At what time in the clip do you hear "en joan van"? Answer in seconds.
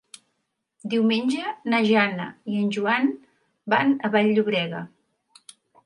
2.63-3.97